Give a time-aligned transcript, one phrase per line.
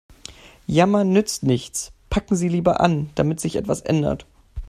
[0.65, 4.25] Jammern nützt nichts, packen Sie lieber an, damit sich etwas ändert.